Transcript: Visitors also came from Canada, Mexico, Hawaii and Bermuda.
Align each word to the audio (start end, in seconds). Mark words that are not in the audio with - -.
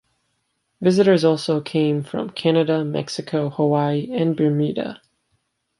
Visitors 0.81 1.23
also 1.23 1.61
came 1.61 2.01
from 2.01 2.31
Canada, 2.31 2.83
Mexico, 2.83 3.51
Hawaii 3.51 4.09
and 4.11 4.35
Bermuda. 4.35 4.99